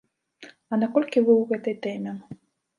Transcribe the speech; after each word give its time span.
А 0.71 0.79
наколькі 0.83 1.19
вы 1.27 1.33
ў 1.37 1.43
гэтай 1.53 1.75
тэме? 1.87 2.19